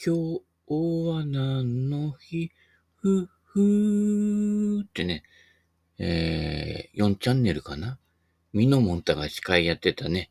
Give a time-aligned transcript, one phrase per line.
[0.00, 2.52] 今日は何の日？
[2.94, 5.24] ふ、ふーってね、
[5.98, 7.98] えー、4チャンネルかな？
[8.52, 10.30] ミノモンタが司会やってたね、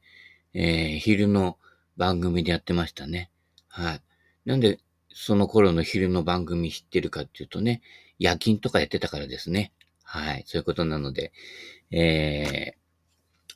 [0.53, 1.57] えー、昼の
[1.97, 3.29] 番組でやってましたね。
[3.67, 4.01] はい。
[4.45, 4.79] なんで、
[5.13, 7.81] その頃の昼の番組知ってるかっていうとね、
[8.19, 9.73] 夜勤とかやってたからですね。
[10.01, 10.45] はい。
[10.47, 11.33] そういうことなので、
[11.91, 12.75] え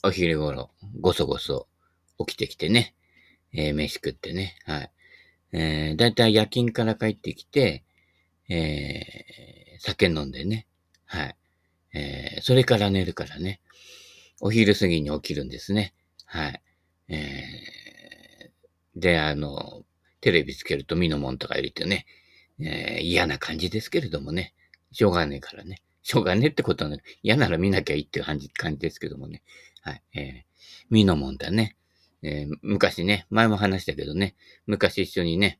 [0.03, 1.67] ー、お昼頃、ごそごそ
[2.19, 2.95] 起きてきてね、
[3.53, 4.91] えー、飯食ってね、はい。
[5.53, 7.83] えー、だいたい夜勤から帰ってきて、
[8.49, 10.67] えー、酒飲んでね、
[11.05, 11.35] はい。
[11.93, 13.59] えー、それから寝るからね、
[14.39, 15.93] お昼過ぎに起きるんですね。
[16.25, 16.61] はい。
[17.09, 19.83] えー、で、あの、
[20.21, 22.05] テレビつけるとミノモンとか入れてね、
[22.59, 24.53] えー、嫌な感じですけれどもね、
[24.91, 25.81] しょうがねえからね。
[26.03, 29.43] しょうがねえってことは、ね、嫌なら見なきゃいいっていう感じ感じですけどもね。
[29.81, 30.01] はい。
[30.13, 30.43] えー、
[30.89, 31.75] ミノモンだね。
[32.23, 35.59] えー、昔ね、前も話したけどね、昔一緒にね、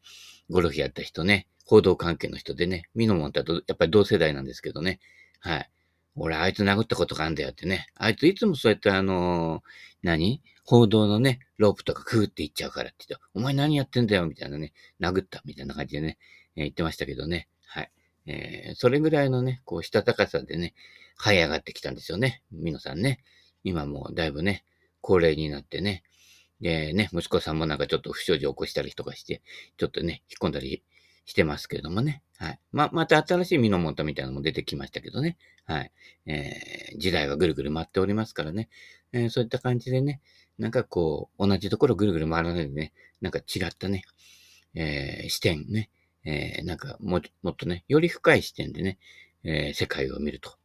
[0.50, 5.00] ゴルフやった人ね、報道関係の人でね、ミノモンってやっぱり同世代なんですけどね、
[5.40, 5.70] はい。
[6.16, 7.88] 俺、あいつ殴ったことがあんだよってね。
[7.96, 9.62] あいついつもそうやってあのー、
[10.04, 10.42] 何？
[10.64, 16.18] 報道のね、ロープとかクーって言っちゃうからって言って、お前何やってんだよみたいなね、殴ったみたいな感じでね、
[16.56, 17.48] えー、言ってましたけどね。
[17.66, 17.92] はい。
[18.26, 20.74] えー、それぐらいのね、こう、したたかさでね、
[21.20, 22.44] 這い上がってきたんですよね。
[22.52, 23.24] 皆さんね。
[23.64, 24.64] 今もうだいぶね、
[25.02, 26.04] 高齢になってね。
[26.62, 29.42] でね、息子さんもなんかちょっと不祥事を起こしたりとかして、
[29.78, 30.84] ちょっとね、引っ込んだり
[31.26, 32.24] してますけれどもね。
[32.38, 32.60] はい。
[32.72, 35.38] ま、また新しいミノモンタみたいなのも出てきましたけどね。
[35.66, 35.92] はい。
[36.26, 38.70] えー、時代はぐるぐる回っておりますからね。
[39.12, 40.22] えー、そういった感じでね、
[40.58, 44.04] なんかこう、同じところぐるぐる回らないでね、なんか違ったね、
[44.76, 45.90] えー、視点ね、
[46.26, 49.00] えー、なんかも、もっとね、より深い視点でね、
[49.44, 50.56] えー、世界を見ると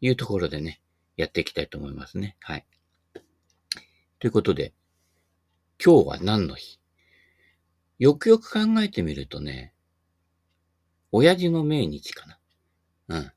[0.00, 0.80] いうところでね、
[1.16, 2.36] やっていきたいと思いますね。
[2.40, 2.66] はい。
[4.18, 4.72] ということで、
[5.82, 6.78] 今日は何の日？
[7.98, 9.72] よくよく考えてみるとね、
[11.12, 12.38] 親父の命日かな。
[13.08, 13.32] うん。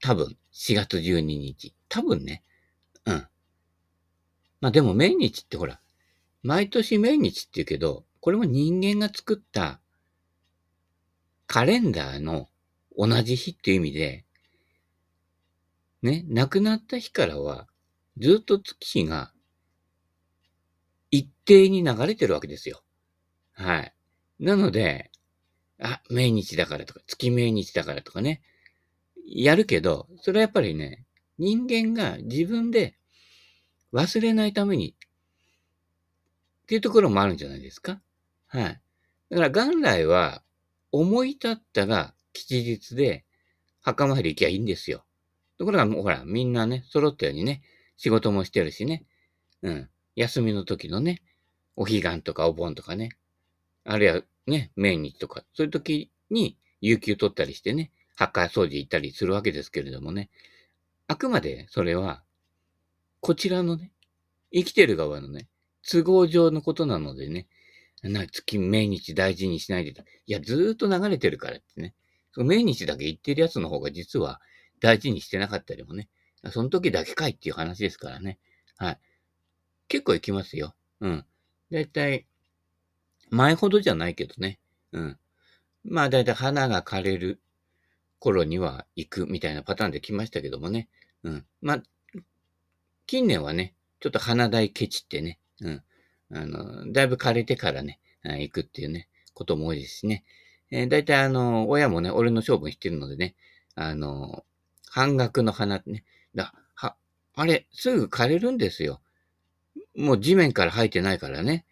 [0.00, 1.74] 多分、4月12日。
[1.88, 2.42] 多分ね。
[3.06, 3.26] うん。
[4.60, 5.80] まあでも命日ってほら、
[6.42, 9.80] 毎年命日って言うけど、これも人間が作った
[11.46, 12.48] カレンダーの
[12.96, 14.24] 同じ日っていう意味で、
[16.02, 17.66] ね、亡くなった日からは、
[18.18, 19.32] ずっと月日が
[21.10, 22.82] 一定に流れてるわけですよ。
[23.52, 23.94] はい。
[24.38, 25.10] なので、
[25.80, 28.42] あ、命日だからとか、月命日だからとかね、
[29.26, 31.04] やるけど、それはやっぱりね、
[31.38, 32.96] 人間が自分で
[33.92, 34.94] 忘れないためにっ
[36.66, 38.00] ていうところもあるんじゃないですか。
[38.48, 38.80] はい。
[39.30, 40.42] だから元来は
[40.92, 43.24] 思い立ったが吉日で
[43.80, 45.04] 墓参り行きゃいいんですよ。
[45.58, 47.62] ところがもうほら、みんなね、揃ったようにね、
[47.96, 49.04] 仕事もしてるしね、
[49.62, 49.88] うん。
[50.18, 51.22] 休みの時のね、
[51.76, 53.10] お彼岸とかお盆とかね、
[53.84, 60.28] あるいはね、命日とか、そういう時に有給取ったりしてね、墓掃除行ったりするわけですけれどもね、
[61.06, 62.24] あくまでそれは、
[63.20, 63.92] こちらのね、
[64.52, 65.46] 生きてる側のね、
[65.88, 67.46] 都合上のことなのでね、
[68.02, 70.02] な月命日大事にしないでと。
[70.26, 71.94] いや、ずーっと流れてるからってね。
[72.32, 74.40] その命日だけ言ってるやつの方が実は
[74.80, 76.08] 大事にしてなかったりもね。
[76.50, 78.38] その時だけかいっていう話ですからね。
[78.76, 78.98] はい。
[79.88, 80.74] 結構行きますよ。
[81.00, 81.24] うん。
[81.70, 82.26] だいたい、
[83.30, 84.58] 前ほどじゃないけどね。
[84.92, 85.18] うん。
[85.84, 87.40] まあだいたい花が枯れる
[88.18, 90.88] 頃には行くみたいなパターンで来ましたけどもね。
[91.22, 91.46] うん。
[91.60, 91.82] まあ、
[93.06, 95.38] 近年はね、ちょっと花代ケチってね。
[95.60, 95.82] うん。
[96.30, 100.24] あの、だいぶ枯れてからね、行くっていうね、ことも多いですしね。
[100.70, 103.34] えー、だいたいあの、親もね、俺の勝負してるのでね、
[103.74, 104.44] あの、
[104.90, 106.96] 半額の花ね、だ、は、
[107.34, 109.00] あれ、すぐ枯れるんですよ。
[109.98, 111.66] もう地面から生えてないからね。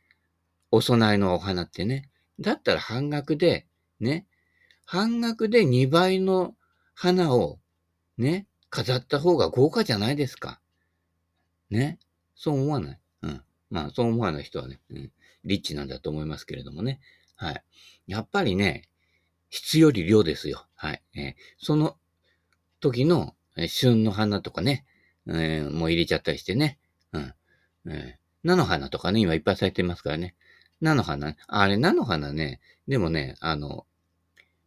[0.73, 2.11] お供えのお花ってね。
[2.41, 3.67] だったら半額で、
[4.01, 4.27] ね。
[4.85, 6.57] 半額で2倍の
[6.95, 7.61] 花を、
[8.19, 10.61] ね、飾った方が豪華じゃないですか。
[11.71, 11.99] ね。
[12.35, 13.01] そう思わない？
[13.23, 13.43] うん。
[13.71, 15.13] まあ、そう思わない人はね、うん、
[15.45, 17.01] リッチなんだと思いますけれどもね。
[17.37, 17.63] はい。
[18.09, 18.89] やっぱりね、
[19.51, 20.67] 質より量ですよ。
[20.75, 21.03] はい。
[21.15, 21.97] えー、その
[22.81, 23.35] 時の、
[23.69, 24.85] 旬の花とかね、
[25.29, 26.79] えー、もう入れちゃったりしてね。
[27.89, 30.35] えー、菜の花とかね、今いっぱい咲いてますからね。
[30.81, 33.87] 菜の花、あれ菜の花ね、でもね、あの、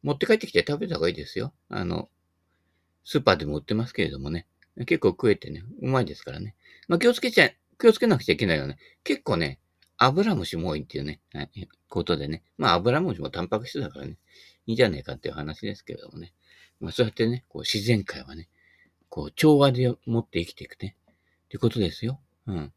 [0.03, 1.53] 持って帰ってきて食べた方がいいですよ。
[1.69, 2.09] あの、
[3.03, 4.47] スーパーでも売ってますけれどもね。
[4.85, 6.55] 結構食えてね、うまいですからね。
[6.87, 7.49] まあ、気をつけちゃ、
[7.79, 8.77] 気をつけなくちゃいけないよね。
[9.03, 9.59] 結構ね、
[9.97, 12.43] 油虫も多いっていうね、はい、ことでね。
[12.57, 14.17] まあ、油虫もタンパク質だからね、
[14.65, 16.33] いいじゃねえかっていう話ですけれどもね。
[16.79, 18.47] まあ、そうやってね、こう、自然界はね、
[19.09, 20.95] こう、調和で持って生きていくね。
[21.09, 22.21] ってことですよ。
[22.47, 22.73] うん。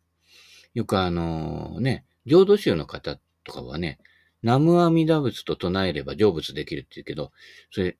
[0.74, 3.98] よくあの、ね、浄土宗の方とかはね、
[4.42, 7.32] 南無阿弥陀仏と唱えれば成仏できるって言うけど、
[7.70, 7.96] それ、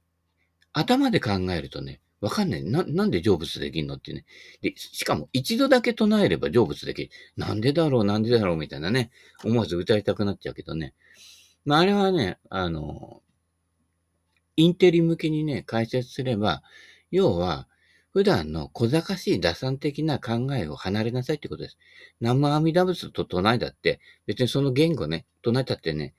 [0.72, 2.64] 頭で考えるとね、わかんない。
[2.64, 4.24] な、なんで成仏できんのってね。
[4.60, 7.10] で、しかも一度だけ唱えれば成仏できる。
[7.36, 9.10] なんでだろう、なんでだろう、みたいなね。
[9.44, 10.94] 思わず歌いたくなっちゃうけどね。
[11.64, 13.22] まあ、あれはね、あの、
[14.56, 16.62] インテリ向けにね、解説すれば、
[17.10, 17.66] 要は、
[18.12, 21.79] 普段の小賢しい打算的な考えを離れなさいってことです。
[22.20, 26.14] 南無阿弥陀仏と唱えたって、別にその言語ね、唱えたってね、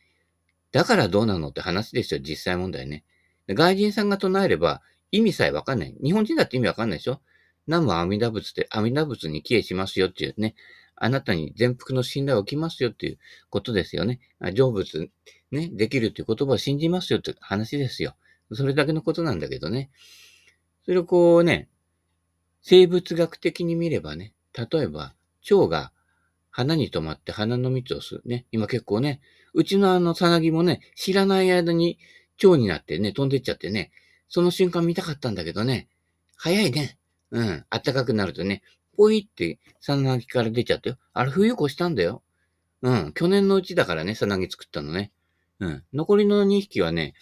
[0.72, 3.04] だからどうなのって話ですよ、実際問題ね。
[3.48, 4.82] 外人さんが唱えれば、
[5.12, 5.96] 意味さえわかんない。
[6.04, 7.22] 日本人だって意味わかんないでしょ
[7.68, 10.56] 南無阿弥陀仏って阿弥陀仏に帰依しますよっていうね。
[10.96, 13.20] あなたに全幅の信頼を置きますよっていう
[13.52, 14.20] ことですよね。
[14.40, 15.12] 成仏、
[15.52, 18.16] ね、できるっていう言葉を信じますよって話ですよ。
[18.52, 19.92] それだけのことなんだけどね。
[20.86, 21.70] それをこうね、
[22.64, 25.92] 生物学的に見ればね、例えば、蝶が
[26.50, 28.46] 花に止まって花の蜜を吸うね。
[28.52, 29.20] 今結構ね、
[29.54, 32.00] うちのあのさなぎもね、知らない間に
[32.38, 33.92] 蝶になってね、飛んでっちゃってね、
[34.30, 35.90] その瞬間見たかったんだけどね、
[36.36, 36.98] 早いね。
[37.32, 37.66] うん。
[37.70, 38.62] 暖かくなるとね、
[38.96, 40.98] ポイってさなぎから出ちゃったよ。
[41.14, 42.24] あれ冬越したんだよ。
[42.82, 43.14] うん。
[43.14, 45.12] 去年のうちだからね、さなぎ作ったのね。
[45.60, 45.84] うん。
[45.94, 47.14] 残りの2匹はね、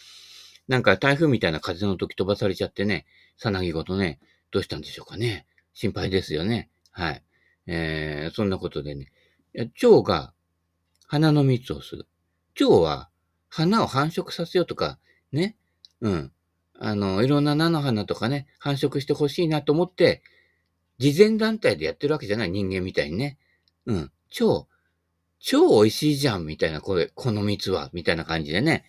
[0.68, 3.06] なんか台風みたいな風の時飛ばされちゃってね、
[3.38, 4.20] さなぎごとね、
[4.51, 5.45] どうしたんでしょうかね。
[5.74, 6.69] 心配ですよね。
[6.92, 7.24] はい。
[7.68, 9.12] えー、そんなことでね。
[9.75, 10.33] 蝶が
[11.07, 12.07] 花の蜜を吸う。
[12.53, 13.09] 蝶は
[13.50, 15.00] 花を繁殖させようとか、
[15.31, 15.56] ね。
[16.01, 16.31] うん。
[16.80, 20.24] あの、いろんな菜の花とかね、繁殖してほしいなと思って、
[20.98, 23.38] 慈善団体でやってるわけじゃない人間みたいにね。
[23.86, 24.12] うん。
[24.30, 24.68] 超、
[25.39, 28.86] 超美味しいじゃんみたいな、これ、この蜜は、みたいな感じでね。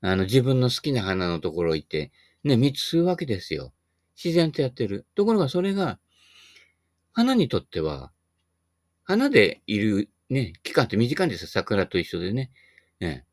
[0.00, 2.10] あの、自分の好きな花のところ行って、
[2.44, 3.72] ね、蜜吸うわけですよ。
[4.16, 5.06] 自然とやってる。
[5.14, 5.98] ところがそれが、
[7.12, 8.12] 花にとっては、
[9.04, 11.48] 花でいるね、期間って短いんですよ。
[11.48, 12.50] 桜と一緒でね。
[13.00, 13.26] ね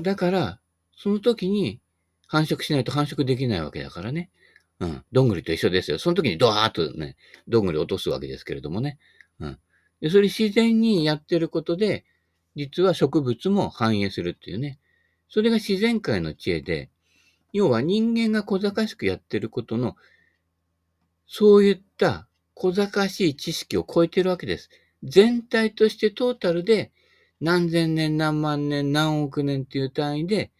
[0.00, 0.60] だから、
[0.96, 1.80] その時に、
[2.26, 4.30] 繁殖しないと繁殖できないわけだからね。
[4.80, 5.04] うん。
[5.10, 5.98] どんぐりと一緒ですよ。
[5.98, 7.16] その時にドワーッとね、
[7.48, 8.98] どんぐり落とすわけですけれどもね。
[9.40, 9.58] うん。
[10.02, 12.04] で、それ自然にやってることで、
[12.54, 14.78] 実は植物も繁栄するっていうね。
[15.30, 16.90] それが自然界の知恵で、
[17.52, 19.96] 要は人間が小賢しくやってることの、
[21.26, 24.70] そういった小賢しい知識を超えてるわけです。
[25.02, 26.90] 全体としてトータルで
[27.40, 30.50] 何千年何万年何億年っていう単位で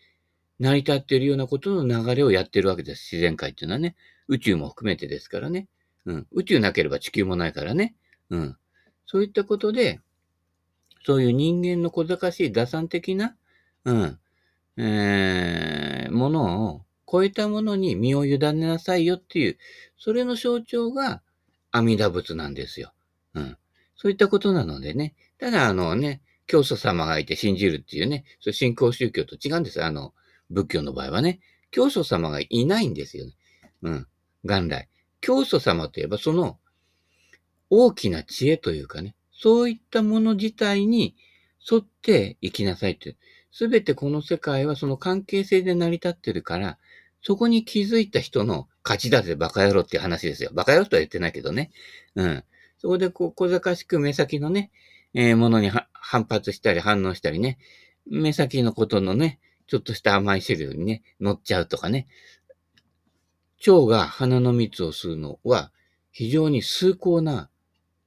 [0.61, 3.17] 成り立っているようなことの流れをやってるわけです。
[3.17, 3.97] 自然界っていうのはね。
[4.29, 5.69] 宇宙も含めてですからね。
[6.05, 6.27] うん。
[6.33, 7.95] 宇宙なければ地球もないからね。
[8.31, 8.57] うん。
[9.07, 10.01] そういったことで、
[11.05, 13.37] そういう人間の小賢しい打算的な、
[13.85, 14.19] うん、
[14.81, 19.59] えー、ものを超えたものに身を委ねなさいよっていう、
[19.99, 21.21] それの象徴が
[21.73, 22.93] 阿弥陀仏なんですよ。
[23.35, 23.57] うん。
[23.97, 25.15] そういったことなのでね。
[25.39, 29.83] ただ、あのね、教祖様がいて信じるっていうね、そう信仰宗教と違うんです。
[29.83, 30.15] あの、
[30.51, 31.41] 仏教の場合はね、
[31.73, 33.33] 教祖様がいないんですよね。
[33.83, 34.07] うん。
[34.45, 34.89] 元来。
[35.21, 36.59] 教祖様といえば、その
[37.69, 41.17] 大きな知恵というかね、そういったもの自体に
[41.71, 43.17] 沿って生きなさいって。
[43.51, 46.79] すべてこの世界はその関係性で成り立ってるから、
[47.23, 50.51] そこに気づいた人の勝ちだぜ、バカ野郎っていう話ですよ。
[50.53, 51.71] バカ野郎とは言ってないけどね。
[52.15, 52.45] うん。
[52.79, 54.71] そこでこう、小賢しく目先のね、
[55.15, 57.59] えー、ものに反発したり反応したりね、
[58.07, 62.07] 目先のことのね、ちょっとした甘い汁にね、乗っちゃうとかね。
[63.59, 65.73] 蝶が花の蜜を吸うのは
[66.13, 67.51] 非常に崇高な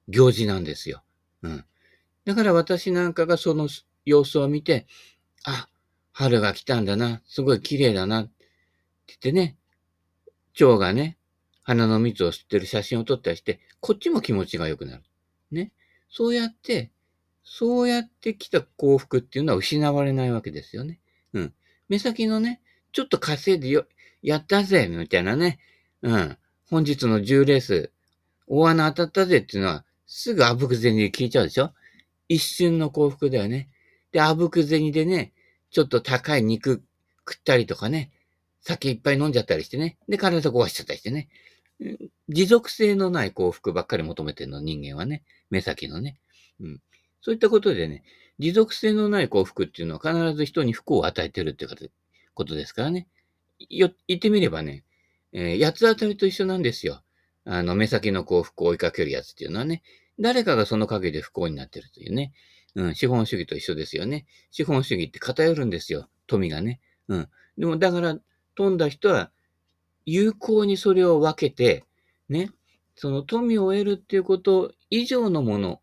[0.07, 1.03] 行事なんですよ。
[1.43, 1.65] うん。
[2.25, 3.67] だから私なんかがその
[4.05, 4.87] 様子を見て、
[5.43, 5.67] あ、
[6.11, 8.31] 春が来たんだな、すごい綺麗だな、って
[9.07, 9.57] 言ってね、
[10.53, 11.17] 蝶がね、
[11.63, 15.03] 花の蜜を吸ってる写真を撮ったりして、こっちも気持ちが良くなる。
[15.51, 15.71] ね。
[16.09, 16.91] そうやって、
[17.43, 20.99] そうやって来た幸福っていうのは失われないわけですよね。
[21.33, 21.53] うん。
[21.89, 23.85] 目先のね、ちょっと稼いでよ、
[24.21, 25.59] やったぜ、みたいなね。
[26.01, 26.37] うん。
[26.69, 27.91] 本日の10レース、
[28.47, 31.73] 大穴当たったぜっていうのは、すぐあぶく銭で聞いちゃうでしょ
[32.27, 33.69] 一瞬の幸福だよね。
[34.11, 35.33] で、あぶく銭でね、
[35.69, 36.83] ちょっと高い肉
[37.27, 38.11] 食ったりとかね、
[38.61, 39.97] 酒いっぱい飲んじゃったりしてね。
[40.07, 41.29] で、体壊しちゃったりしてね。
[42.29, 45.23] 持続性のない幸福ばっかり求めてるの、人間はね。
[45.49, 46.17] 目先のね。
[46.59, 46.81] うん。
[47.21, 48.03] そういったことでね、
[48.37, 51.67] 持続性のない幸福っていうのは必ず人に不幸を与えてるって
[52.33, 53.07] ことですからね。
[53.69, 54.83] よ、言ってみればね、
[55.33, 57.01] えー、八つ当たりと一緒なんですよ。
[57.45, 59.83] あの、目先の幸福を追いかけるやつっていうのはね、
[60.19, 62.33] 誰かがその陰で不幸になってるというね。
[62.75, 64.25] うん、資本主義と一緒ですよね。
[64.51, 66.07] 資本主義って偏るんですよ。
[66.27, 66.79] 富がね。
[67.07, 67.29] うん。
[67.57, 68.17] でも、だから、
[68.55, 69.31] 富んだ人は、
[70.05, 71.85] 有効にそれを分けて、
[72.29, 72.49] ね、
[72.95, 75.81] その富を得るっていうこと以上のもの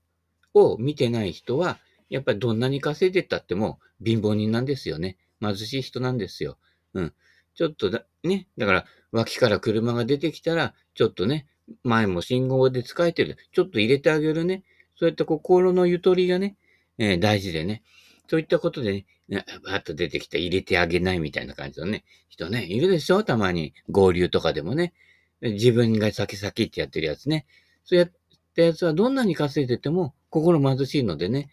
[0.55, 1.79] を見てない人は、
[2.09, 5.19] やっぱりどんなに稼いでったっても貧乏人なんですよね。
[5.41, 6.59] 貧しい人なんですよ。
[6.95, 7.15] うん。
[7.55, 8.49] ちょっとだ、ね。
[8.57, 11.47] だから、脇から車が出てきたら、ちょっとね、
[11.83, 13.37] 前も信号で使えてる。
[13.53, 14.65] ちょっと入れてあげるね。
[14.97, 16.57] そういった心のゆとりがね、
[16.99, 17.83] えー、大事でね。
[18.29, 23.23] そういったことでね、バッと出てきて入れてあげないみたいな感じのね、人ね、いるでしょ？
[23.23, 23.73] たまに。
[23.89, 24.93] 合流とかでもね。
[25.41, 27.47] 自分が先々ってやってるやつね。
[27.85, 28.13] そうやっ
[28.55, 31.51] たやつはどんなに稼いでても心貧しいのでね。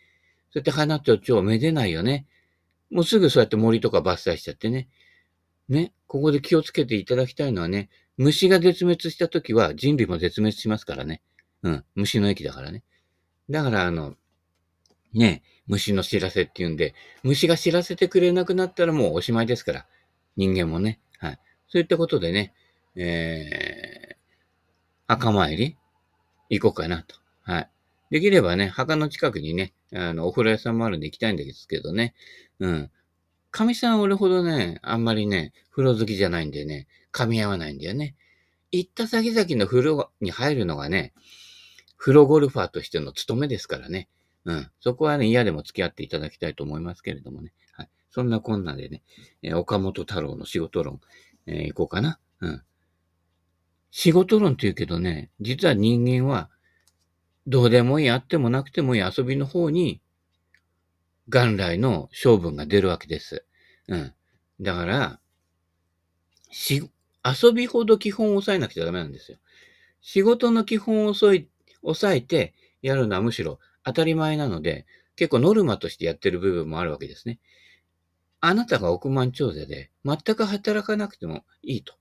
[0.52, 2.26] そうやって花と蝶をめでないよね。
[2.90, 4.90] もうすぐそうやって森とか伐採しちゃってね。
[5.70, 11.22] ね、ここで気をつけていただきたいのはね、虫が絶滅した時は人類も絶滅しますからね。
[11.64, 12.84] うん、虫の駅だからね。
[13.50, 14.16] だからあの、
[15.16, 16.94] ね、虫の知らせっていうんで、
[17.24, 19.86] 虫が知らせてくれなくなったらもうおしまいですから。
[20.36, 21.00] 人間もね。
[21.18, 21.40] はい。
[21.68, 22.54] そういったことでね、
[22.96, 24.16] えー、
[25.08, 25.78] 墓参り
[26.50, 27.16] 行こうかなと。
[27.44, 27.70] はい。
[28.12, 32.14] できればね、墓の近くにね、あの、お風呂屋さんもあるんで行きたいんですけどね。
[32.60, 32.92] うん。
[33.52, 38.16] 神さん俺ほどね、あんまりね、風呂好きじゃないんでね、噛み合わないんだよね。
[38.72, 41.14] 行った先々の風呂に入るのがね、
[41.98, 44.10] 風呂ゴルファーとしての務めですからね。
[44.46, 44.72] うん。
[44.80, 47.52] そこはね、嫌でも付き合っていただきたいと思いますけれどもね。
[47.74, 47.90] はい。
[48.12, 49.02] そんなこんなでね、
[49.42, 51.02] えー、岡本太郎の仕事論、
[51.48, 52.20] えー、行こうかな。
[52.42, 52.62] うん。
[53.92, 56.50] 仕事論って言うけどね、実は人間は、
[57.48, 60.02] どうでもいい、あってもなくてもいい遊びの方に、
[61.28, 63.46] 元来の性分が出るわけです。
[63.88, 64.14] うん。
[64.62, 65.20] だから、
[66.52, 66.90] し、
[67.24, 69.38] 遊びほど基本を抑えなくちゃダメなんですよ。
[70.02, 71.48] 仕事の基本を抑
[72.14, 77.40] えてやるのはむしろ当たり前なので、結構ノルマとしてやってる部分もあるわけですね。
[78.42, 81.94] あなたが億万長者で、全く働かなくてもいいと。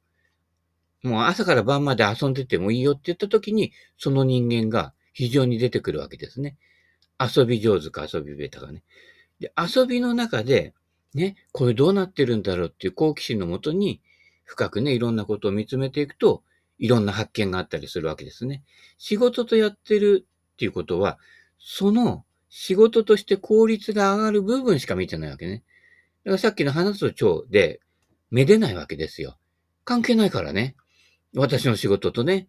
[1.02, 6.56] もう朝から晩まで遊んでてもいいよって言った時に、その人間が非常に出てくるわけですね。
[7.20, 8.82] 遊び上手か遊び下手かね。
[9.38, 10.74] で、遊びの中で、
[11.14, 14.00] ね、これどうなってるんだろうっていう好奇心のもとに、
[14.44, 16.42] 深くね、いろんなことを見つめていくと、
[16.78, 18.62] いろんな発見があったりするわけですね。
[18.98, 21.18] 仕事とやってるっていうことは、
[21.66, 25.64] その仕事として効率が上がる部分しか見てないわけね。
[26.24, 27.80] だからさっきの花と蝶で、
[28.30, 29.38] めでないわけですよ。
[29.84, 30.76] 関係ないからね。
[31.34, 32.48] 私の仕事とね、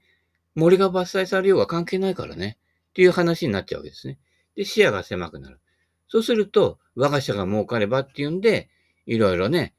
[0.53, 2.57] 森が伐採されようが関係ないからね。
[2.89, 4.19] っていう話になっちゃうわけですね。
[4.57, 5.61] で、視野が狭くなる。
[6.09, 8.69] そうすると、我が社が儲かればっていうんで、
[9.05, 9.73] いろいろね、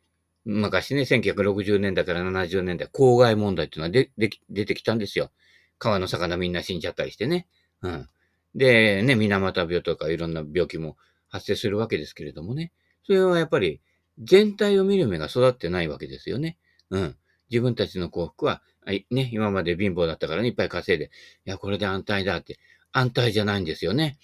[0.47, 5.31] 昔ね、1960年代から70年代、公害問題っていうのはでで出てきたんですよ。
[5.78, 7.47] 川の魚みんな死んじゃったりしてね。
[7.83, 8.09] うん。
[8.56, 10.96] で、ね、水俣病とかいろんな病気も
[11.28, 12.72] 発生するわけですけれどもね。
[13.04, 13.80] それはやっぱり
[14.18, 16.56] 全体を見る目が育ってないわけですよね。
[16.90, 17.16] うん。
[17.50, 18.62] 自分たちの幸福は、
[19.10, 21.10] ね、今まで貧乏だったからね、いっぱい稼いで、
[21.46, 22.58] いや、これで安泰だって。
[22.92, 24.18] 安泰じゃないんですよね。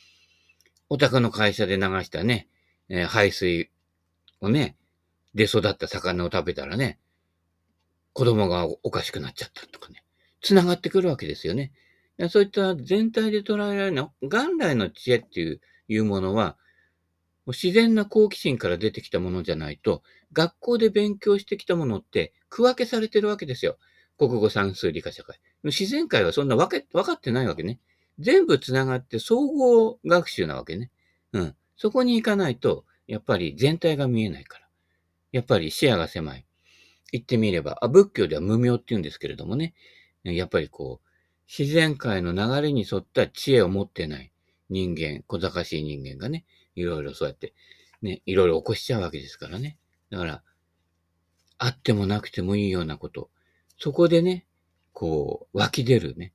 [0.88, 2.48] お宅の会社で流したね、
[2.88, 3.70] えー、排水
[4.40, 4.76] をね、
[5.34, 6.98] で育った魚を食べたらね、
[8.12, 10.04] 子供がおかしくなっちゃったとかね、
[10.40, 11.72] 繋がってくるわけですよね。
[12.28, 16.56] そういった全体で捉えられるの、元来の知恵っていういうものは、
[17.46, 20.02] 自然な好奇心から出てきたものじゃないと、
[20.32, 23.78] 学校で勉強してきたものって区分けされてるわけですよ。
[24.18, 25.40] 国語算数理科社会。
[25.64, 27.80] 自然界はそんな分け、分かってないわけね。
[28.18, 30.90] 全部繋がって総合学習なわけね。
[31.32, 31.56] うん。
[31.76, 34.68] そこに行かないと、やっぱり全体が見えないから。
[35.32, 36.46] やっぱり視野が狭い。
[37.10, 39.74] 言ってみれば、あ仏教では無明って言うんですけれどもね。
[40.22, 41.08] やっぱりこう、
[41.56, 44.32] 自然界の流れに沿った知恵を持ってない
[44.70, 47.52] 人間、小賢しい人間がね、いろいろそうやって、
[48.00, 49.76] ね、いろいろ起こしちゃうわけですからね。
[50.08, 50.42] だから、
[51.58, 53.28] あってもなくてもいいようなこと。
[53.76, 54.46] そこでね、
[54.94, 56.32] こう、湧き出るね、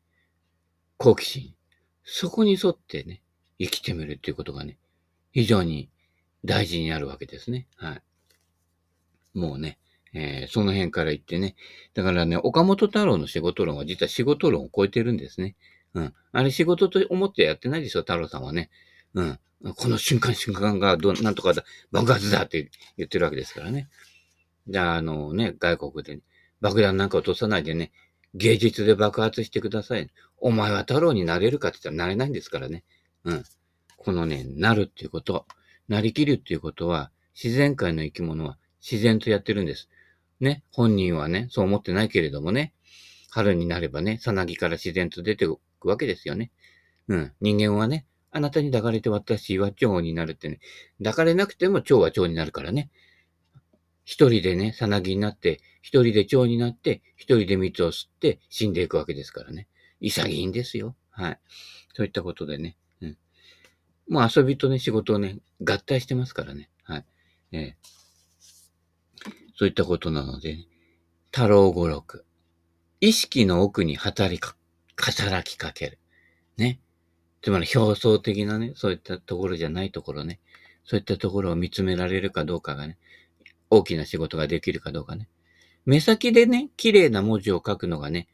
[0.98, 1.56] 好奇心。
[2.04, 3.24] そこに沿ってね、
[3.58, 4.78] 生きてみるっていうことがね、
[5.32, 5.90] 非常に
[6.46, 7.68] 大事になるわけですね。
[7.76, 8.02] はい。
[9.34, 9.80] もうね、
[10.18, 11.56] えー、その辺から言ってね。
[11.94, 15.56] だからね、岡本太郎の仕事論は実は仕事論を超えてるんですね。
[15.94, 16.14] うん。
[16.32, 18.72] あれ仕事と思ってやってないですよ、太郎さんはね。
[19.14, 19.40] うん。
[19.76, 23.90] この瞬間瞬間がど、なんとかだ、爆発だって言ってるわけですからね。
[24.68, 26.20] じゃあ、あのね、外国で、
[26.62, 27.92] 爆弾なんか落とさないでね、
[28.34, 30.10] 芸術で爆発してください。
[30.40, 32.84] お前は太郎になれるかって言ったらなれないんですからね。
[33.24, 33.44] うん。
[33.98, 35.46] このね、なるっていうこと、
[35.88, 39.90] なりきるっていうことは、自然界の生き物は自然とやってるんです。
[40.40, 42.74] ね、本人はね、そう思ってないけれどもね、
[43.30, 45.48] 春になればね、さなぎから自然と出てい
[45.80, 46.52] くわけですよね。
[47.08, 47.32] うん。
[47.42, 50.60] 人間はね、あなたに抱かれて私は蝶になるってね、
[51.00, 52.92] 抱かれなくても蝶は蝶になるからね。
[54.06, 59.68] 一人でね、さなぎになって、一人で蝶になって、一人で蜜を吸って死んでいくわけですからね。
[60.00, 60.96] 潔いんですよ。
[61.10, 61.40] はい。
[61.94, 62.78] そういったことでね。
[63.02, 63.18] うん。
[64.08, 66.70] もう遊びとね、仕事をね、合体してますからね。
[66.84, 67.06] はい。
[67.52, 67.74] えー、
[69.58, 70.60] そういったことなので、
[71.32, 72.26] 太郎語録。
[73.02, 74.56] 意識の奥に働きか、
[74.96, 76.00] 働きかける。
[76.58, 76.80] ね。
[77.42, 80.40] つまり表層的なね、そういったところじゃないところね。
[80.84, 82.98] そういったところを見つめられるかどうかがね、
[83.72, 85.28] 大きな仕事ができるかどうかね。
[85.86, 88.28] 目先でね、綺麗な文字を書くのがね、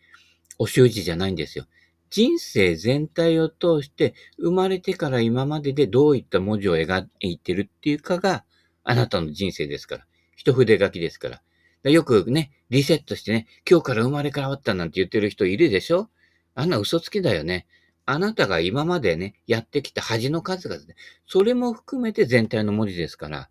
[0.59, 1.65] お習字じゃないんですよ。
[2.09, 8.43] 人生全体を通して、生まれてから今まででどういった文字を描いてるっていうかが、
[8.83, 10.05] あなたの人生ですから。
[10.35, 11.41] 一筆書きですか
[11.83, 11.91] ら。
[11.91, 16.09] よくね、リセットしてね、今日から生まれ変わったなんて言ってる人いるでしょ？
[16.55, 17.67] あんな嘘つきだよね。
[18.05, 23.49] あなたが今までね、やってきた恥の数々で、それも含めて全体の文字ですから、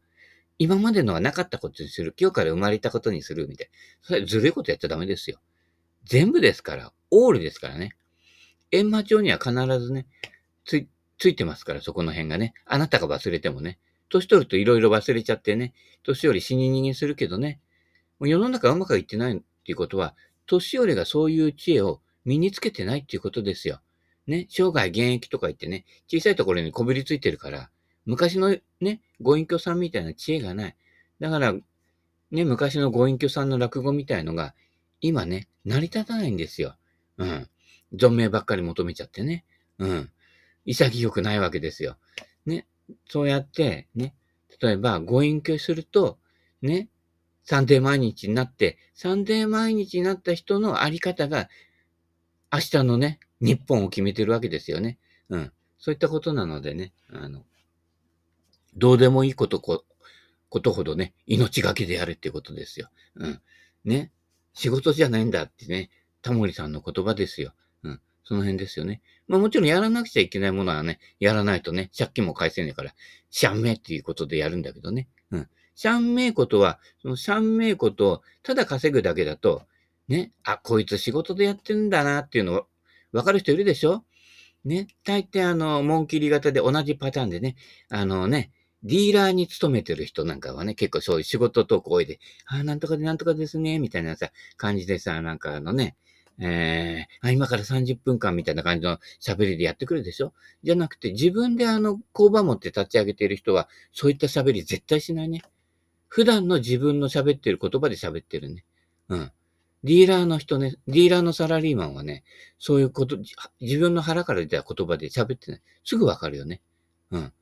[0.58, 2.14] 今までのはなかったことにする。
[2.18, 3.48] 今日から生まれたことにする。
[3.48, 3.72] みたいな。
[4.02, 5.40] それずるいことやっちゃダメですよ。
[6.04, 6.92] 全部ですから。
[7.10, 7.96] オールですからね。
[8.70, 10.06] 閻魔帳には必ずね、
[10.64, 10.86] つ、
[11.18, 12.54] ついてますから、そこの辺がね。
[12.64, 13.78] あなたが忘れてもね。
[14.12, 15.72] 年取ると色々忘れちゃってね。
[16.02, 17.60] 年寄り死に逃げするけどね。
[18.18, 20.14] もう世の中うまくいってないっていうことは、
[20.46, 23.80] 年寄りがそういう知恵を身につけてないっていうことですよ。
[24.26, 24.46] ね。
[24.50, 27.70] 生涯現役とか言ってね、小さいところにこびりついてるから、
[28.04, 30.76] 昔のね、ご隠居さんみたいな知恵がない。
[31.20, 31.54] だから、
[32.30, 34.54] ね、昔のご隠居さんの落語みたいのが、
[35.00, 36.76] 今ね、成り立たないんですよ。
[37.18, 37.48] うん。
[37.94, 39.44] 延命ばっかり求めちゃってね。
[39.78, 40.10] うん。
[40.64, 41.96] 潔くないわけですよ。
[42.46, 42.66] ね。
[43.08, 44.14] そうやって、ね。
[44.60, 46.18] 例えば、ご隠居すると、
[46.60, 46.88] ね。
[47.44, 51.48] サンデー毎日になって、サンデー毎日になった人のあり方が、
[52.52, 54.98] 明日のね、日本を決めてるわけですよね。
[55.28, 55.52] うん。
[55.78, 57.44] そういったことなのでね、あの、
[58.76, 59.84] どうでもいいことこ、
[60.48, 62.90] ことほどね、命がけでやるっていうことですよ。
[63.16, 63.40] うん。
[63.84, 64.12] ね。
[64.54, 67.52] 仕事じゃないんだってね、タモリさんの言葉ですよ。
[68.24, 69.02] その辺ですよね。
[69.28, 72.94] まあもちろんやらなくちゃいけないものはね、やらないとね、借金も返せねえから、
[73.30, 75.08] シャンメイっていうことでやるんだけどね。
[75.30, 75.48] うん。
[75.74, 79.62] シャンメイことは、そのシャンメイことをただ稼ぐだけだと、
[80.08, 82.66] ね、あ、こいつ仕事でやってんだなっていうのを
[83.12, 84.04] わかる人いるでしょ？
[84.64, 87.56] ね、大抵あの、紋切り型で同じパターンでね、
[87.88, 88.52] あのね、
[88.84, 95.96] ディーラーに勤めてる人なんかはね、結構そういう仕事トーク多いで、ああ、なんとかでなんとかですね、みたいなさ、感じでさ、なんかあのね、
[96.38, 100.32] えー、あ、今から30分間みたいな感じの喋りでやってくるでしょ？
[100.62, 105.42] じゃなくて、自分であの、工場持って立ち上げている人は、そういった喋り絶対しないね。
[106.08, 108.64] 普段の自分の喋ってる言葉で喋ってるね。
[109.08, 109.32] うん。
[109.84, 112.22] ディーラーの人ね、ディーラーのサラリーマンはね、
[112.58, 113.18] そういうこと、
[113.60, 115.62] 自分の腹から出た言葉で喋ってない。
[115.84, 116.60] すぐわかるよね。
[117.10, 117.32] うん。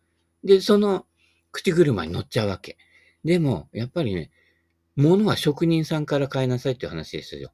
[0.45, 1.05] で、その、
[1.53, 2.79] 口車に乗っちゃうわけ。
[3.25, 4.31] でも、やっぱりね、
[4.97, 7.53] 物は職人さんから買いなさいっていう話ですよ。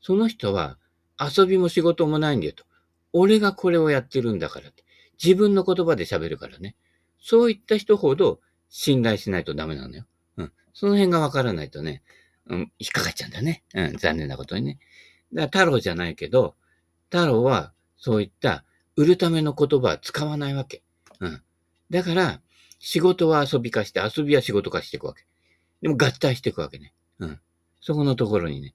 [0.00, 0.78] その人は
[1.18, 2.64] 遊びも仕事もないんだよと。
[3.12, 4.84] 俺がこれをやってるんだからって。
[5.22, 6.76] 自分の言葉で喋るからね。
[7.20, 10.04] そういった人ほど信頼しないとダメなのよ。
[10.36, 10.52] うん。
[10.72, 12.02] その辺がわからないとね、
[12.46, 13.64] うん、引っかかっちゃうんだね。
[13.74, 14.78] うん、残念なことにね。
[15.32, 16.54] だから太郎じゃないけど、
[17.10, 18.64] 太郎はそういった
[18.96, 20.82] 売るための言葉は使わないわけ。
[21.20, 21.42] うん。
[21.90, 22.40] だから、
[22.78, 25.24] 仕事は遊び化して、遊びは仕事化していくわけ。
[25.82, 26.92] でも合体していくわけね。
[27.18, 27.40] うん。
[27.80, 28.74] そこのところにね、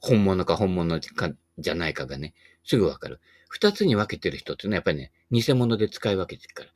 [0.00, 2.34] 本物か本物かじゃないかがね、
[2.64, 3.20] すぐわかる。
[3.48, 6.70] 二つに分けてる人っていうのはやっぱりね、偽物で使い分けてるから。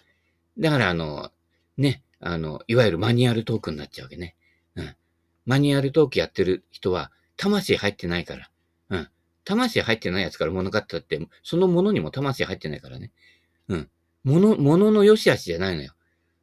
[0.58, 1.30] だからあの、
[1.76, 4.36] ね、あの、いわゆるマニュアルトークになっちゃうわけね。
[4.76, 4.94] うん。
[5.44, 8.50] マニュアルトークやってる人は、魂入ってないから。
[8.90, 9.08] うん。
[9.44, 13.10] 魂入ってないやつから物語って、そのものにも魂入ってないからね。
[13.68, 13.90] うん。
[14.24, 15.94] もの、ものの良し悪しじゃないのよ。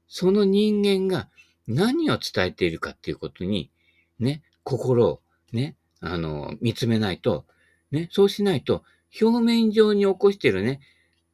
[0.07, 1.29] その人間が
[1.67, 3.71] 何を伝えているかっていうことに、
[4.19, 5.21] ね、心を、
[5.53, 7.45] ね、あの、見つめないと、
[7.91, 8.83] ね、そうしないと、
[9.21, 10.79] 表面上に起こしてるね、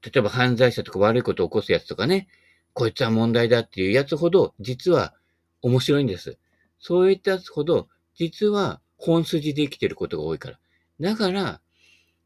[0.02, 2.28] 例えば犯罪者とか悪いことを起こすやつとかね、
[2.74, 5.14] こいつは問題だっていうやつほど、実は
[5.62, 6.38] 面白いんです。
[6.80, 10.60] そういったやつほど、実は本筋で生きてることが多いから。
[11.00, 11.62] だから、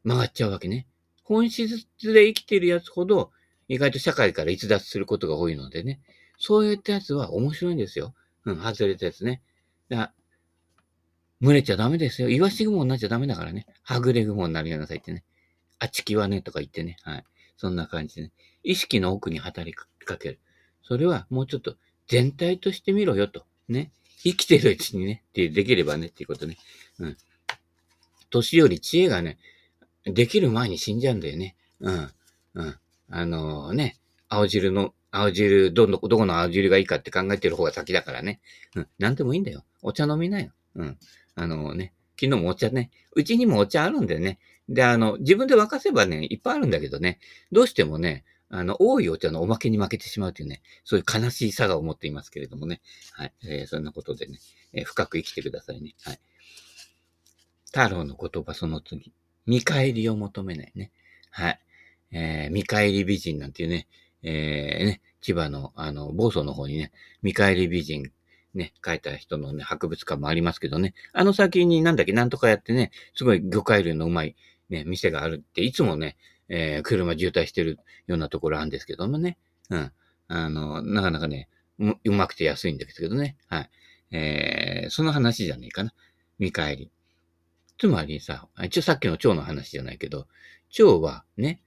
[0.04, 0.86] 曲がっちゃうわけね。
[1.24, 3.30] 本質で生きてるやつほど、
[3.68, 6.00] 意外と社会から逸脱することが多いのでね。
[6.38, 8.14] そういったやつは面白いんですよ。
[8.44, 9.42] うん、外れたやつね。
[9.88, 10.12] だ
[11.40, 12.28] 群れちゃダメですよ。
[12.28, 13.66] イワシ雲になっちゃダメだからね。
[13.82, 15.24] はぐれ雲になりなさいってね。
[15.78, 16.96] あちきはねとか言ってね。
[17.02, 17.24] はい。
[17.56, 18.32] そんな感じでね。
[18.62, 20.38] 意識の奥に働きかける。
[20.82, 21.76] それはもうちょっと
[22.08, 23.44] 全体としてみろよと。
[23.68, 23.90] ね。
[24.22, 26.58] 生きてるうちにね、ってできればねっていうことね。
[26.98, 27.16] うん。
[28.28, 29.38] 年寄り知恵がね、
[30.04, 31.56] できる前に死んじゃうんだよね。
[31.80, 32.10] うん。
[32.54, 32.76] うん。
[33.08, 33.96] あのー、ね、
[34.28, 38.40] 青汁の、青汁、どの、どこの青汁がいいかって考えてる方が先だからね。
[38.76, 38.88] うん。
[38.98, 39.64] なんでもいいんだよ。
[39.80, 40.52] お茶飲みなよ。
[40.74, 40.98] うん。
[41.34, 44.38] あのね、昨日もお茶ね、うちにもお茶あるんだよね。
[44.68, 47.18] で、あの、自分で沸かせばね、いっぱいあるんだけどね、
[47.50, 52.80] どうしてもね、あの、多いお茶のおまけに負けてしまうというね、そういう悲しい差がを持っていますけれどもね。
[53.12, 53.32] はい。
[53.44, 54.38] えー、そんなことでね、
[54.72, 55.94] えー、深く生きてくださいね。
[56.02, 56.20] はい。
[57.66, 59.12] 太郎の言葉その次。
[59.46, 60.90] 見返りを求めないね。
[61.30, 61.60] はい。
[62.12, 63.86] えー、見返り美人なんていうね、
[64.22, 68.10] えー、ね、千葉の、あの、房総の方にね、見返り美人、
[68.54, 74.36] ね、書いた人のね、博物館もありますけどね、あの先になんだっけ、なんとかやってね、すごい魚介類のうまい、
[74.68, 76.16] ね、店があるって、いつもね、
[76.48, 79.38] えー、車渋滞してるようなところあるんですけどもね、
[79.70, 79.92] うん。
[80.28, 83.70] あの、なかなかね、うまくて安いんですけどね、はい。
[84.12, 85.94] えー、その話じゃねえかな。
[86.38, 86.90] 見返り。
[87.78, 90.26] つまりさ、一応さっきの蝶の話じゃないけど、
[90.68, 91.62] 蝶はね、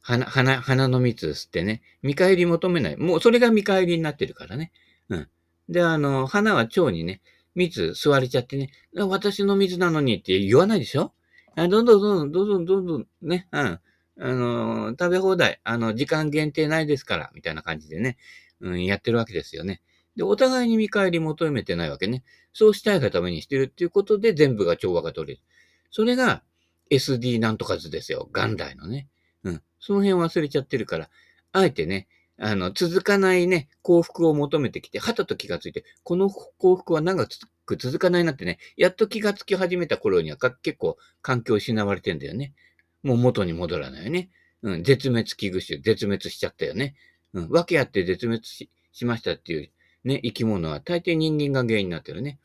[0.00, 2.96] 花、花、花の蜜吸ってね、見返り求めない。
[2.96, 4.72] もうそれが見返りになってるからね。
[5.08, 5.28] うん。
[5.68, 7.20] で、あの、花は蝶にね、
[7.54, 11.12] 蜜吸われちゃってね、私の水なのにって言わないでしょ？
[11.56, 13.60] どんどんどんどんどんどんどんね、うん。
[13.60, 13.80] あ
[14.18, 18.18] の、食べ放題、あの、時間限定ないですから、みたいな感じでね、
[18.60, 19.80] うん、やってるわけですよね。
[20.16, 22.24] で、お互いに見返り求めてないわけね。
[22.52, 25.42] そうしたいがためにしてるっていうことで全部が調和が取れる。
[25.90, 26.42] それが
[26.90, 28.28] SD なんとか図ですよ。
[28.32, 29.08] 元来のね。
[29.44, 29.62] うん。
[29.80, 31.10] その辺忘れちゃってるから、
[31.52, 37.26] あえてね、あの、続かないね、幸福を求めてきて、はたと気がついて、この幸福は長
[37.64, 42.54] く続かないなってね、やっと気がつき始めた頃には結構環境失われてんだよね。
[43.02, 44.30] もう元に戻らないよね。
[44.62, 46.94] うん、絶滅危惧種、絶滅しちゃったよね。
[47.32, 49.70] うん、訳あって絶滅しましたっていう
[50.04, 52.38] ね、生き物は大抵人間が原因になってるね。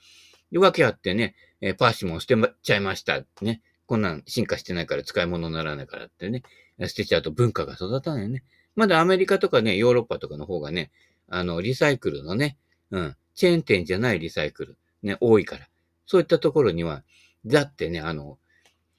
[0.51, 3.23] で、訳あってね、えー、パーシモン捨てちゃいました。
[3.41, 3.61] ね。
[3.85, 6.43] こんなん進化してないから使い物にならないからってね。
[6.79, 8.43] 捨てちゃうと文化が育たないよね。
[8.75, 10.91] まだアメリカとかね、ヨーロッパとかの方がね、
[11.27, 12.57] あの、リサイクルのね、
[12.91, 15.67] うん、チェーン店じゃないリサイクル、ね、多いから。
[16.05, 17.03] そういったところには、
[17.45, 18.37] だってね、あの、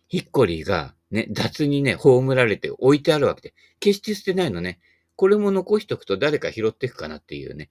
[0.09, 4.81] ヒッコリーがね、雑にね、葬られて置いてあるわけで、決して捨てないのね。
[5.17, 7.71] これも残しとくと誰か拾っていくかなっていうね。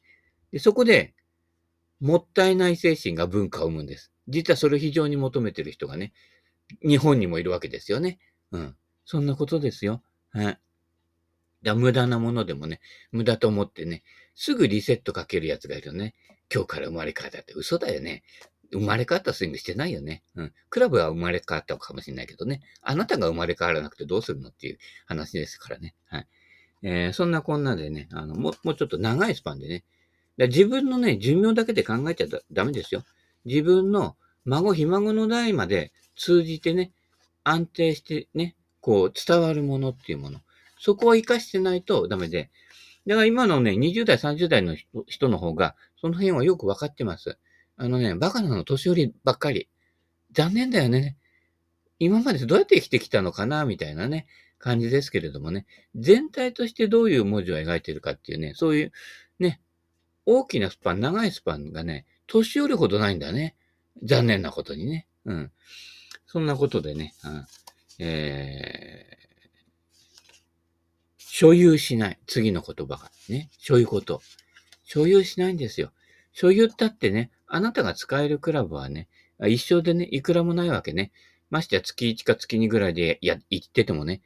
[0.52, 1.14] で、そこで、
[2.00, 4.12] もったいない精神が文化を生むんです。
[4.28, 6.14] 実はそれを非常に求めてる人がね、
[6.82, 8.20] 日本にもいるわけですよね。
[8.52, 8.76] うん。
[9.06, 10.02] そんなことですよ。
[10.32, 10.60] はい。
[11.64, 12.80] だ無駄なものでもね、
[13.12, 14.04] 無駄と思ってね、
[14.36, 16.16] すぐリセットかけるやつがいるよね。
[16.54, 18.24] 今日から生まれ変わったって嘘だよね。
[18.72, 20.24] 生まれ変わったスイングしてないよね。
[20.36, 20.54] うん。
[20.70, 22.62] クラブは生まれ変わったかもしれないけどね。
[22.82, 25.94] あなたが生まれ変わらなくてどうするのっていう話ですからね。
[26.08, 26.28] はい。
[26.84, 29.84] えー、そんなこんなでね、あの、ももうちょっと長いスパンでね。
[30.38, 33.04] 自分のね、寿命だけで考えちゃダメですよ。
[33.46, 36.92] 自分の孫、ひ孫の代まで通じてね、
[37.44, 40.40] 安定してね、こう伝わるものっていうもの。
[40.82, 42.50] そこを活かしてないとダメで。
[43.06, 47.38] だから今のね、20代、30代の人の方が、その辺はよくわかってます。
[47.78, 49.70] あのね、バカなの年寄りばっかり。
[50.32, 51.18] 残念だよね。
[52.00, 54.26] 今までどうやって生きてきたのかな、みたいなね、
[54.58, 55.68] 感じですけれどもね。
[55.96, 58.92] 全体としてどういう文字を描いてるかっていうね、そういう
[59.38, 59.62] ね、
[60.26, 63.56] 大きなスパン、長いスパンがね、年寄りほどないんだね。
[64.02, 65.08] 残念なことにね。
[65.26, 65.52] うん。
[66.26, 67.46] そんなことでね、うん、
[68.00, 69.21] えー、
[71.34, 72.20] 所有しない。
[72.28, 73.50] 次の言葉がね。
[73.58, 74.22] そういうこと。
[74.84, 75.94] 所有しないんですよ。
[76.34, 79.08] 所有ったってね、あなたが使えるクラブはね、
[79.48, 81.14] 一生でね、いくらもないわけね。
[81.50, 84.22] ましてや月1か月2ぐらいでや、行っててもね。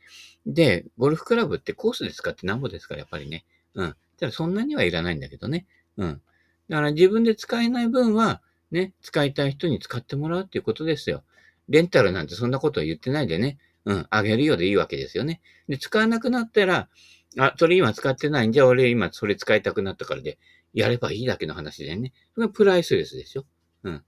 [0.48, 3.46] で、ゴルフクラブってコースで使ってなんぼですから、やっぱりね。
[3.76, 3.96] うん。
[4.20, 5.68] ただそんなにはいらないんだけどね。
[5.98, 6.22] うん。
[6.70, 8.42] だから自分で使えない分は、
[8.72, 11.24] ね、使いたい人に使ってもらうっていうことですよ。
[11.70, 13.60] レンタルなんてそんなことは言ってないでね。
[13.86, 15.42] うん、あげるようでいいわけですよね。
[15.68, 16.90] で、使わなくなったら、
[17.38, 18.52] あ、それ今使ってないん？
[18.52, 20.38] じゃ、俺今それ使いたくなったからで、
[20.74, 22.12] やればいいだけの話でね。
[22.34, 23.46] それがプライスレスでしょ。
[23.84, 24.04] うん。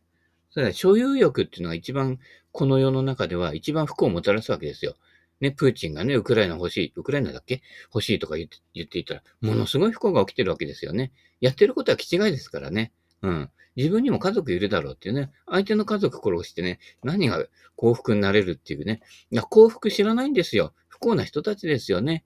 [0.49, 2.19] それは所有欲っていうのが一番、
[2.51, 4.95] この世の中では一番不幸をもたらすわけですよ。
[5.39, 7.61] ね、プーチンがね、ウクライナ欲しい、ウクライナだっけ？
[7.93, 11.11] 欲しいとか言って言っていたら、ものすごい不幸が起きてるわけですよね。
[11.41, 12.91] やってることは気違いですからね。
[13.21, 15.31] うん自分にも家族いるだろうっていうね。
[15.45, 19.01] 相手の家族殺してね、何が幸福になれるっていうね。
[19.29, 20.73] いや、幸福知らないんですよ。
[20.87, 22.25] 不幸な人たちですよね。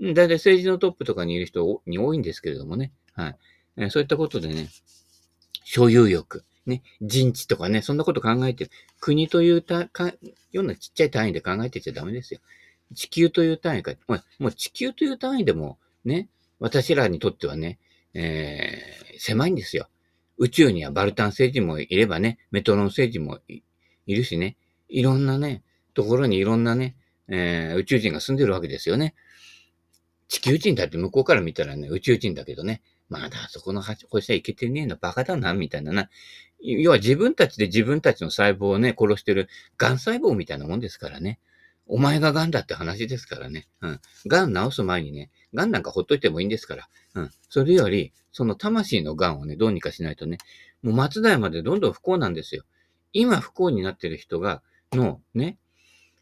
[0.00, 2.92] だいたい政治のトップとかにいる人に多いんですけれどもね。
[3.14, 3.36] はい。
[3.76, 4.68] えそういったことでね、
[5.64, 8.70] 所有欲、ね、人知とかね、そんなこと考えてる。
[9.00, 10.12] 国というたか
[10.52, 12.40] ようなちっちゃい単位で考えてちゃダメですよ。
[12.94, 13.92] 地球という単位か、
[14.38, 16.28] もう地球という単位でもね、
[16.60, 17.80] 私らにとってはね、
[18.14, 19.88] えー、狭いんですよ。
[20.38, 23.62] 宇宙にはバルタン星人もいればね、メトロン星人もい
[24.14, 24.56] るしね、
[24.88, 25.62] いろんなね、
[25.94, 26.96] ところにいろんなね、
[27.28, 29.14] えー、宇宙人が住んでるわけですよね。
[30.28, 36.08] 地球人だって向こうから見たらね、宇宙人だけどね、まだあそこの星はいけてねえのバカだな、みたいなな。
[36.62, 41.38] 要は自分たちで自分たちの細胞をね、殺してる癌細胞みたいなもんですからね。
[41.86, 43.68] お前が癌だって話ですからね。
[43.82, 44.00] うん。
[44.26, 46.88] 癌治す前にね、癌なんかほっといてもいいんですから。
[47.14, 47.30] うん。
[47.48, 50.38] それより、その魂の癌をね、どうにかしないとね、
[50.82, 52.64] もう松代までどんどん不幸なんですよ。
[53.12, 55.58] 今不幸になってる人が、の、ね、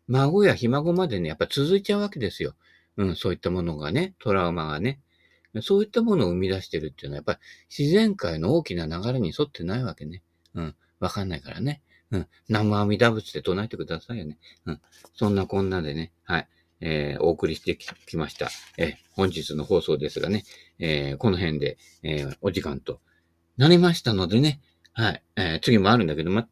[0.08, 2.54] 孫やひ孫までね、やっぱ続いちゃうわけですよ。
[2.96, 5.00] うん、そういったものがね、トラウマがね。
[5.62, 7.38] そういったものを生み出してるっていうのは、やっぱり
[7.76, 10.22] 自然界の大きな流れに沿ってないわけね。
[10.54, 11.82] うん、わかんないからね。
[12.12, 12.26] うん。
[12.48, 14.38] 南無阿弥陀仏って唱えてくださいよね。
[14.66, 14.80] うん。
[15.14, 16.48] そんなこんなでね、はい。
[16.80, 18.50] えー、お送りしてきました。
[18.76, 20.44] えー、本日の放送ですがね、
[20.78, 23.00] えー、この辺で、えー、お時間と
[23.56, 24.60] なりましたのでね、
[24.92, 25.22] はい。
[25.36, 26.48] えー、次もあるんだけど、ま、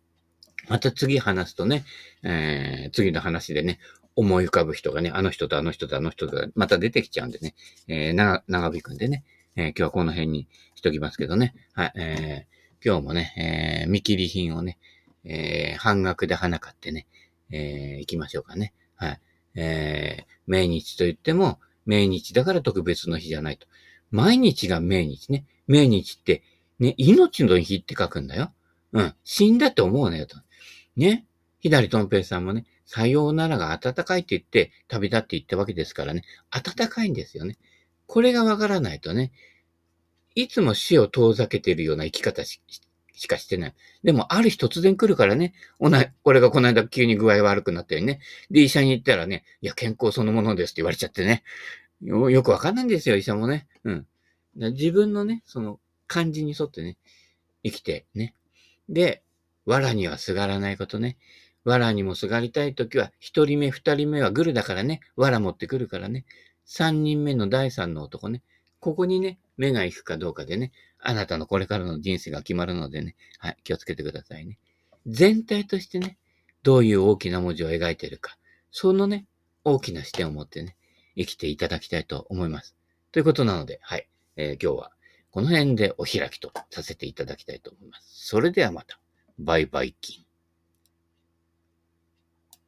[0.69, 1.85] また次話すとね、
[2.23, 3.79] えー、次の話でね、
[4.17, 7.55] 思い浮かぶ人がね、あの人とあの人とあの人とまた出てきちゃうんでね、
[7.87, 9.25] えー、な、長引くんでね、
[9.57, 11.93] えー、今日はこの辺にしときますけどね、はい。
[11.97, 14.79] えー、今日もね、えー、見切り品をね、
[15.25, 17.07] えー、半額で花買ってね、
[17.51, 18.73] えー、行きましょうかね。
[18.97, 19.21] はい。
[19.61, 23.67] えー、命日と言っても、命日だから特別の日じゃないと。
[24.13, 25.47] 毎日が命日ね。
[25.67, 26.45] 命日って、
[26.79, 28.53] ね、命の日って書くんだよ。
[28.93, 29.15] うん。
[29.25, 30.37] 死んだって思うなよと。
[30.97, 31.27] ね。
[31.61, 36.23] 左とん平さんもね、さようならが暖かいって言って旅立って言ったわけですからね。
[36.51, 37.59] 暖かいんですよね。
[38.07, 39.33] これがわからないとね、
[40.37, 42.63] いつも死を遠ざけているような生き方し
[43.19, 43.75] しかしてない。
[44.05, 45.53] でも、ある日突然来るからね。
[45.79, 48.21] おな、これがこの間急に具合悪くなったよね。
[48.51, 51.43] で、医者に行ったらね、いや、健康そのものですって言われちゃってね。
[52.01, 53.67] よ、よくわかんないんですよ、医者もね。
[53.85, 54.07] うん。
[54.57, 56.97] 自分のね、その、感じに沿ってね、
[57.65, 58.35] 生きてね。
[58.89, 59.23] で、
[59.67, 61.19] 藁にはすがらないことね。
[61.65, 65.01] 藁にもすがりたいときは、一人目、二人目はグルだからね。
[65.17, 66.25] 藁持ってくるからね。
[66.65, 68.43] 三人目の第三の男ね。
[68.81, 74.59] ここにね、目が行くかどうかでね、あなたのこれからの人生が決まるのでね、はい、気をつけてくださいね。
[75.07, 76.19] 全体としてね、
[76.63, 78.37] どういう大きな文字を描いてるか、
[78.71, 79.27] そのね、
[79.65, 80.77] 大きな視点を持ってね、
[81.17, 82.77] 生きていただきたいと思います。
[83.11, 84.93] ということなので、はい、えー、今日は
[85.31, 88.27] この辺でお開きとさせていただきたいと思います。
[88.27, 89.01] それではまた。
[89.39, 90.28] バイバイキン。